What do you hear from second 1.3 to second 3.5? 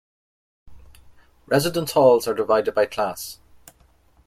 Residence halls are divided by class.